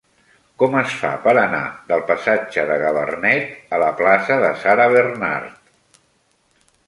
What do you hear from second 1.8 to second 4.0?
del passatge de Gabarnet a la